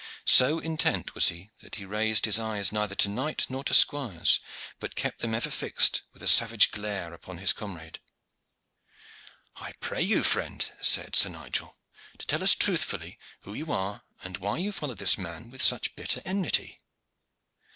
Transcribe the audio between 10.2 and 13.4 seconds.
friend," said Sir Nigel, "to tell us truthfully